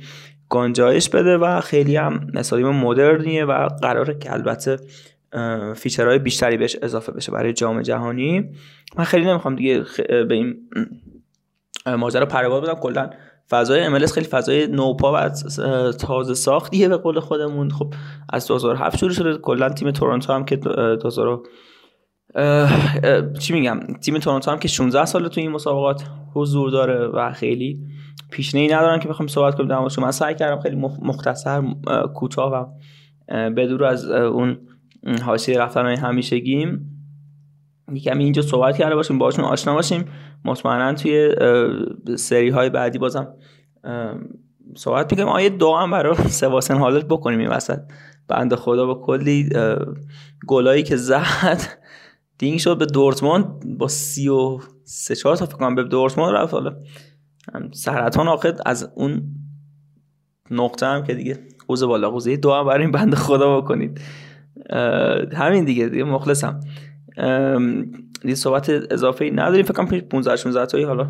گنجایش 0.49 1.09
بده 1.09 1.38
و 1.38 1.61
خیلی 1.61 1.97
هم 1.97 2.27
استادیوم 2.35 2.77
مدرنیه 2.77 3.44
و 3.44 3.68
قراره 3.68 4.18
که 4.18 4.33
البته 4.33 4.77
feature 5.77 6.09
های 6.09 6.18
بیشتری 6.18 6.57
بهش 6.57 6.77
اضافه 6.83 7.12
بشه 7.12 7.33
برای 7.33 7.53
جام 7.53 7.83
جهانی. 7.83 8.51
من 8.97 9.05
خیلی 9.05 9.25
نمی‌خوام 9.25 9.57
دیگه 9.57 9.85
به 10.09 10.35
این 10.35 10.57
ماجرا 11.99 12.27
پر 12.27 12.40
و 12.40 12.47
بال 12.47 12.61
بدم. 12.61 12.75
کلا 12.75 13.11
فضای 13.51 13.81
MLS 13.81 13.99
خیلی 13.99 14.27
فضای 14.27 14.66
نوپا 14.66 15.12
و 15.12 15.29
تازه 15.92 16.35
ساختیه 16.35 16.88
به 16.88 16.97
قول 16.97 17.20
خودمون. 17.20 17.70
خب 17.70 17.94
از 18.29 18.49
2007 18.49 18.97
شروع 18.97 19.12
شده. 19.12 19.38
کلا 19.38 19.68
تیم 19.68 19.90
تورنتو 19.90 20.33
هم 20.33 20.44
که 20.44 20.57
2000 20.57 21.40
چی 23.38 23.53
میگم؟ 23.53 23.81
تیم 24.01 24.18
تورنتو 24.18 24.51
هم 24.51 24.59
که 24.59 24.68
16 24.68 25.05
ساله 25.05 25.29
تو 25.29 25.40
این 25.40 25.51
مسابقات 25.51 26.05
حضور 26.35 26.70
داره 26.70 27.07
و 27.07 27.33
خیلی 27.33 27.81
پیشنهی 28.31 28.66
ندارن 28.66 28.99
که 28.99 29.09
بخوام 29.09 29.27
صحبت 29.27 29.55
کنیم 29.55 29.68
در 29.68 29.79
من 30.03 30.11
سعی 30.11 30.35
کردم 30.35 30.61
خیلی 30.61 30.77
مختصر 31.03 31.62
کوتاه 32.14 32.53
و 32.53 32.66
بدور 33.51 33.85
از 33.85 34.11
اون 34.11 34.59
حاشیه 35.23 35.62
های 35.62 35.97
همیشگیم. 35.97 36.90
یکم 37.93 38.19
اینجا 38.19 38.43
صحبت 38.43 38.77
کرده 38.77 38.95
باشیم 38.95 39.19
باشون 39.19 39.45
آشنا 39.45 39.75
باشیم. 39.75 40.05
مطمئنا 40.45 40.95
توی 40.95 41.35
سری 42.17 42.49
های 42.49 42.71
بعدی 42.71 42.99
بازم 42.99 43.35
صحبت 44.77 45.12
می‌کنیم. 45.12 45.29
آیه 45.29 45.49
دو 45.49 45.75
هم 45.75 45.90
برای 45.90 46.17
سواسن 46.40 46.79
حالت 46.79 47.05
بکنیم 47.05 47.38
این 47.38 47.49
وسط. 47.49 47.79
بند 48.29 48.55
خدا 48.55 48.87
با 48.87 48.95
کلی 48.95 49.49
گلایی 50.47 50.83
که 50.83 50.97
زد 50.97 51.62
دینگ 52.38 52.59
شد 52.59 52.79
به 52.79 52.87
دورتموند. 52.87 53.79
با 53.79 53.88
سی 53.88 54.29
و 54.29 54.59
سه 54.85 55.14
چهار 55.14 55.37
تا 55.37 55.47
فکر 55.47 55.75
به 55.75 55.83
دورتموند 55.83 56.35
رفت. 56.35 56.55
حالا 56.55 56.77
سرطان 57.73 58.29
آخر 58.29 58.55
از 58.67 58.93
اون 58.95 59.23
نقطه 60.51 60.87
هم 60.87 61.05
که 61.05 61.14
دیگه 61.14 61.38
قوز 61.69 61.85
بالا 61.85 62.11
قوزه 62.11 62.40
هم 62.45 62.67
برای 62.67 62.83
این 62.83 62.90
بند 62.90 63.14
خدا 63.14 63.61
بکنید. 63.61 64.01
همین 65.33 65.64
دیگه 65.64 65.88
دیگه 65.88 66.05
مخلصم. 66.05 66.61
دیگه 68.22 68.35
صحبت 68.35 68.70
اضافه 68.70 69.31
نداریم. 69.31 69.64
فکر 69.64 69.72
کنم 69.72 70.00
15 70.00 70.37
16 70.37 70.66
تایی 70.66 70.85
حالا 70.85 71.09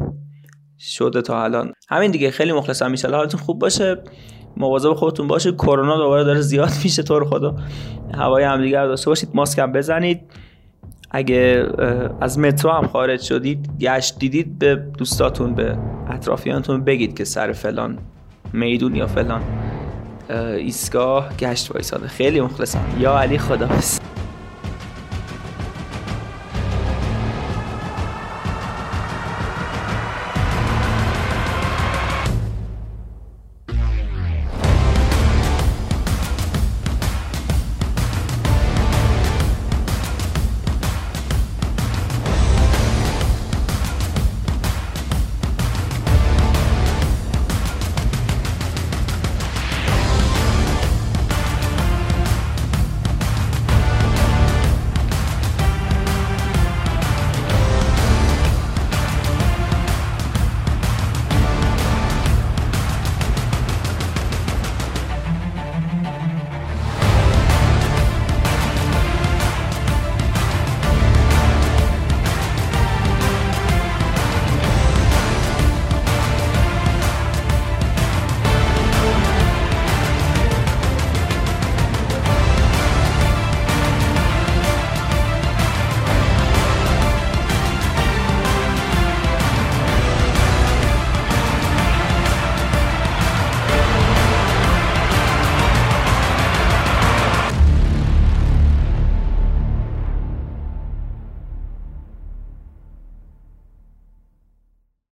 شده 0.79 1.23
تا 1.23 1.45
الان. 1.45 1.73
همین 1.89 2.11
دیگه 2.11 2.31
خیلی 2.31 2.53
مخلصم. 2.53 2.95
ان 3.05 3.15
حالتون 3.15 3.41
خوب 3.41 3.59
باشه. 3.59 4.03
مواظب 4.57 4.93
خودتون 4.93 5.27
باشید 5.29 5.55
کرونا 5.55 5.97
دوباره 5.97 6.25
داره 6.25 6.41
زیاد 6.41 6.71
میشه 6.85 7.03
طور 7.03 7.25
خدا. 7.25 7.57
هوای 8.15 8.45
همدیگه 8.45 8.87
داشته 8.87 9.11
باشید. 9.11 9.29
ماسک 9.35 9.61
بزنید. 9.61 10.21
اگه 11.11 11.67
از 12.21 12.39
مترو 12.39 12.71
هم 12.71 12.87
خارج 12.87 13.21
شدید 13.21 13.71
گشت 13.81 14.19
دیدید 14.19 14.59
به 14.59 14.75
دوستاتون 14.99 15.55
به 15.55 15.79
اطرافیانتون 16.11 16.85
بگید 16.85 17.17
که 17.17 17.25
سر 17.25 17.53
فلان 17.53 17.99
میدون 18.53 18.95
یا 18.95 19.07
فلان. 19.07 19.43
ایستگاه 20.31 21.37
گشت 21.37 21.71
وایساده. 21.71 22.09
خیلی 22.09 22.41
مخلصم. 22.41 22.85
یا 22.99 23.19
علی 23.19 23.39
خداحافظ. 23.39 24.14